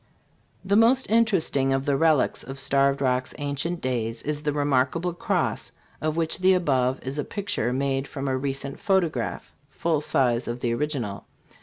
[0.65, 5.71] The most interesting of the relics of Starved Rock's ancient days is the remarkable cross,
[6.01, 10.47] of which the above is a picture made from a recent pho tograph (full size
[10.47, 11.25] of the original.)